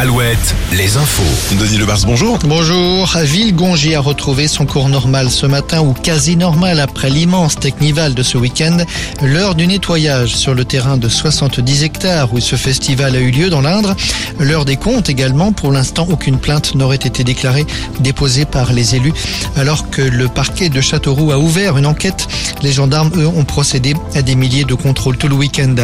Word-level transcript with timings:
Direct, 0.00 0.54
les 0.72 0.96
infos. 0.96 1.56
Denis 1.58 1.76
Lebars, 1.76 1.98
bonjour. 2.06 2.38
Bonjour. 2.44 3.16
Villegongy 3.20 3.96
a 3.96 4.00
retrouvé 4.00 4.46
son 4.46 4.64
cours 4.64 4.88
normal 4.88 5.28
ce 5.28 5.44
matin 5.44 5.80
ou 5.80 5.92
quasi 5.92 6.36
normal 6.36 6.78
après 6.78 7.10
l'immense 7.10 7.56
technival 7.56 8.14
de 8.14 8.22
ce 8.22 8.38
week-end. 8.38 8.76
L'heure 9.22 9.56
du 9.56 9.66
nettoyage 9.66 10.36
sur 10.36 10.54
le 10.54 10.64
terrain 10.64 10.98
de 10.98 11.08
70 11.08 11.82
hectares 11.82 12.32
où 12.32 12.38
ce 12.38 12.54
festival 12.54 13.16
a 13.16 13.18
eu 13.18 13.32
lieu 13.32 13.50
dans 13.50 13.60
l'Indre. 13.60 13.96
L'heure 14.38 14.64
des 14.64 14.76
comptes 14.76 15.08
également. 15.08 15.50
Pour 15.50 15.72
l'instant, 15.72 16.06
aucune 16.08 16.38
plainte 16.38 16.76
n'aurait 16.76 16.96
été 16.96 17.24
déclarée, 17.24 17.66
déposée 17.98 18.44
par 18.44 18.72
les 18.72 18.94
élus. 18.94 19.14
Alors 19.56 19.90
que 19.90 20.02
le 20.02 20.28
parquet 20.28 20.68
de 20.68 20.80
Châteauroux 20.80 21.32
a 21.32 21.38
ouvert 21.38 21.76
une 21.76 21.86
enquête, 21.86 22.28
les 22.62 22.70
gendarmes, 22.70 23.10
eux, 23.16 23.26
ont 23.26 23.44
procédé 23.44 23.94
à 24.14 24.22
des 24.22 24.36
milliers 24.36 24.64
de 24.64 24.74
contrôles 24.74 25.16
tout 25.16 25.28
le 25.28 25.34
week-end. 25.34 25.74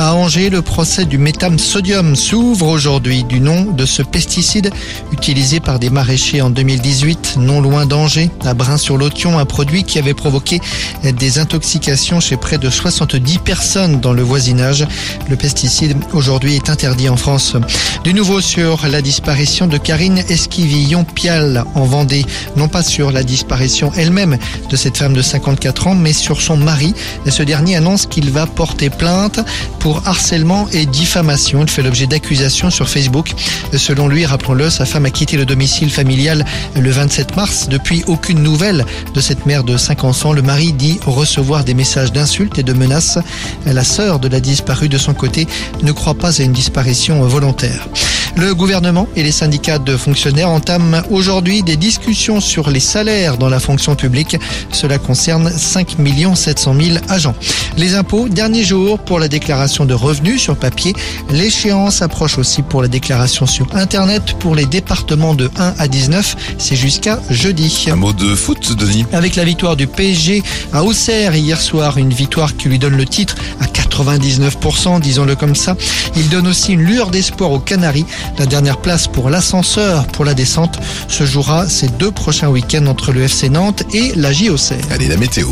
À 0.00 0.14
Angers, 0.14 0.48
le 0.48 0.62
procès 0.62 1.04
du 1.04 1.18
métham 1.18 1.58
sodium 1.58 2.16
s'ouvre 2.16 2.68
aujourd'hui 2.68 3.22
du 3.22 3.38
nom 3.38 3.70
de 3.70 3.84
ce 3.84 4.00
pesticide 4.00 4.70
utilisé 5.12 5.60
par 5.60 5.78
des 5.78 5.90
maraîchers 5.90 6.40
en 6.40 6.48
2018, 6.48 7.34
non 7.36 7.60
loin 7.60 7.84
d'Angers, 7.84 8.30
à 8.46 8.54
Brin-sur-Lotion, 8.54 9.38
un 9.38 9.44
produit 9.44 9.84
qui 9.84 9.98
avait 9.98 10.14
provoqué 10.14 10.62
des 11.02 11.38
intoxications 11.38 12.18
chez 12.18 12.38
près 12.38 12.56
de 12.56 12.70
70 12.70 13.40
personnes 13.40 14.00
dans 14.00 14.14
le 14.14 14.22
voisinage. 14.22 14.86
Le 15.28 15.36
pesticide 15.36 15.94
aujourd'hui 16.14 16.56
est 16.56 16.70
interdit 16.70 17.10
en 17.10 17.18
France. 17.18 17.56
Du 18.02 18.14
nouveau 18.14 18.40
sur 18.40 18.86
la 18.88 19.02
disparition 19.02 19.66
de 19.66 19.76
Karine 19.76 20.24
Esquivillon-Pial 20.30 21.62
en 21.74 21.84
Vendée, 21.84 22.24
non 22.56 22.68
pas 22.68 22.82
sur 22.82 23.12
la 23.12 23.22
disparition 23.22 23.92
elle-même 23.94 24.38
de 24.70 24.76
cette 24.76 24.96
femme 24.96 25.12
de 25.12 25.20
54 25.20 25.88
ans, 25.88 25.94
mais 25.94 26.14
sur 26.14 26.40
son 26.40 26.56
mari. 26.56 26.94
Ce 27.28 27.42
dernier 27.42 27.76
annonce 27.76 28.06
qu'il 28.06 28.30
va 28.30 28.46
porter 28.46 28.88
plainte 28.88 29.40
pour 29.78 29.89
harcèlement 30.04 30.68
et 30.72 30.86
diffamation. 30.86 31.62
Il 31.62 31.70
fait 31.70 31.82
l'objet 31.82 32.06
d'accusations 32.06 32.70
sur 32.70 32.88
Facebook. 32.88 33.32
Selon 33.76 34.08
lui, 34.08 34.26
rappelons-le, 34.26 34.70
sa 34.70 34.84
femme 34.84 35.06
a 35.06 35.10
quitté 35.10 35.36
le 35.36 35.44
domicile 35.44 35.90
familial 35.90 36.44
le 36.76 36.90
27 36.90 37.36
mars. 37.36 37.68
Depuis, 37.68 38.04
aucune 38.06 38.42
nouvelle 38.42 38.84
de 39.14 39.20
cette 39.20 39.46
mère 39.46 39.64
de 39.64 39.76
5 39.76 40.04
enfants. 40.04 40.32
Le 40.32 40.42
mari 40.42 40.72
dit 40.72 40.98
recevoir 41.06 41.64
des 41.64 41.74
messages 41.74 42.12
d'insultes 42.12 42.58
et 42.58 42.62
de 42.62 42.72
menaces. 42.72 43.18
La 43.66 43.84
sœur 43.84 44.18
de 44.18 44.28
la 44.28 44.40
disparue, 44.40 44.88
de 44.88 44.98
son 44.98 45.14
côté, 45.14 45.46
ne 45.82 45.92
croit 45.92 46.14
pas 46.14 46.40
à 46.40 46.44
une 46.44 46.52
disparition 46.52 47.22
volontaire. 47.22 47.88
Le 48.36 48.54
gouvernement 48.54 49.08
et 49.16 49.22
les 49.22 49.32
syndicats 49.32 49.78
de 49.78 49.96
fonctionnaires 49.96 50.48
entament 50.50 51.02
aujourd'hui 51.10 51.62
des 51.62 51.76
discussions 51.76 52.40
sur 52.40 52.70
les 52.70 52.80
salaires 52.80 53.36
dans 53.36 53.48
la 53.48 53.60
fonction 53.60 53.96
publique. 53.96 54.36
Cela 54.72 54.98
concerne 54.98 55.50
5 55.50 55.96
700 56.34 56.74
000 56.80 56.98
agents. 57.08 57.34
Les 57.76 57.94
impôts, 57.94 58.28
dernier 58.28 58.64
jour 58.64 58.98
pour 58.98 59.18
la 59.18 59.28
déclaration 59.28 59.84
de 59.84 59.94
revenus 59.94 60.40
sur 60.40 60.56
papier. 60.56 60.94
L'échéance 61.30 62.02
approche 62.02 62.38
aussi 62.38 62.62
pour 62.62 62.82
la 62.82 62.88
déclaration 62.88 63.46
sur 63.46 63.66
Internet 63.74 64.34
pour 64.38 64.54
les 64.54 64.66
départements 64.66 65.34
de 65.34 65.50
1 65.58 65.74
à 65.78 65.88
19. 65.88 66.36
C'est 66.58 66.76
jusqu'à 66.76 67.20
jeudi. 67.30 67.86
Un 67.90 67.96
mot 67.96 68.12
de 68.12 68.34
foot, 68.34 68.76
Denis. 68.76 69.06
Avec 69.12 69.36
la 69.36 69.44
victoire 69.44 69.76
du 69.76 69.86
PSG 69.86 70.42
à 70.72 70.84
Auxerre 70.84 71.34
hier 71.34 71.60
soir, 71.60 71.98
une 71.98 72.12
victoire 72.12 72.56
qui 72.56 72.68
lui 72.68 72.78
donne 72.78 72.96
le 72.96 73.06
titre 73.06 73.34
à 73.60 73.66
99%, 73.66 75.00
disons-le 75.00 75.36
comme 75.36 75.54
ça. 75.54 75.76
Il 76.16 76.28
donne 76.28 76.46
aussi 76.46 76.72
une 76.72 76.82
lueur 76.82 77.10
d'espoir 77.10 77.50
aux 77.52 77.58
Canaries. 77.58 78.06
La 78.38 78.46
dernière 78.46 78.78
place 78.78 79.06
pour 79.06 79.30
l'ascenseur 79.30 80.06
pour 80.08 80.24
la 80.24 80.34
descente 80.34 80.78
se 81.08 81.24
jouera 81.24 81.68
ces 81.68 81.88
deux 81.88 82.10
prochains 82.10 82.48
week-ends 82.48 82.86
entre 82.86 83.12
le 83.12 83.22
FC 83.22 83.48
Nantes 83.48 83.82
et 83.92 84.12
la 84.16 84.32
JOC. 84.32 84.72
Allez, 84.90 85.08
la 85.08 85.16
météo. 85.16 85.48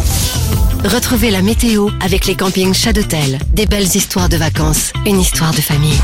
Retrouvez 0.85 1.31
la 1.31 1.43
météo 1.43 1.89
avec 2.01 2.27
les 2.27 2.35
campings 2.35 2.75
Châteautel. 2.75 3.39
Des 3.53 3.67
belles 3.67 3.97
histoires 3.97 4.29
de 4.29 4.37
vacances, 4.37 4.93
une 5.07 5.21
histoire 5.21 5.53
de 5.53 5.61
famille. 5.61 5.99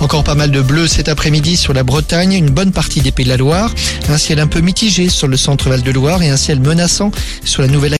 Encore 0.00 0.22
pas 0.22 0.36
mal 0.36 0.52
de 0.52 0.60
bleu 0.60 0.86
cet 0.86 1.08
après-midi 1.08 1.56
sur 1.56 1.72
la 1.72 1.82
Bretagne, 1.82 2.32
une 2.32 2.50
bonne 2.50 2.70
partie 2.70 3.00
des 3.00 3.10
Pays 3.10 3.24
de 3.24 3.30
la 3.30 3.36
Loire, 3.36 3.74
un 4.08 4.16
ciel 4.16 4.38
un 4.38 4.46
peu 4.46 4.60
mitigé 4.60 5.08
sur 5.08 5.26
le 5.26 5.36
centre 5.36 5.68
Val 5.68 5.82
de 5.82 5.90
Loire 5.90 6.22
et 6.22 6.30
un 6.30 6.36
ciel 6.36 6.60
menaçant 6.60 7.10
sur 7.44 7.62
la 7.62 7.68
nouvelle 7.68 7.94